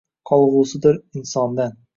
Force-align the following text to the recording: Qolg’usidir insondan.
Qolg’usidir 0.29 0.99
insondan. 1.21 1.81